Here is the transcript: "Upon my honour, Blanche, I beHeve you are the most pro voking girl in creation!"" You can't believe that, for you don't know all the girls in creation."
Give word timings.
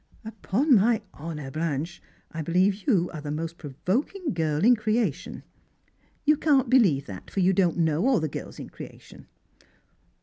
"Upon 0.25 0.73
my 0.77 1.03
honour, 1.13 1.51
Blanche, 1.51 2.01
I 2.31 2.41
beHeve 2.41 2.87
you 2.87 3.11
are 3.13 3.21
the 3.21 3.29
most 3.29 3.59
pro 3.59 3.69
voking 3.85 4.33
girl 4.33 4.65
in 4.65 4.75
creation!"" 4.75 5.43
You 6.25 6.37
can't 6.37 6.71
believe 6.71 7.05
that, 7.05 7.29
for 7.29 7.39
you 7.39 7.53
don't 7.53 7.77
know 7.77 8.07
all 8.07 8.19
the 8.19 8.27
girls 8.27 8.57
in 8.57 8.71
creation." 8.71 9.27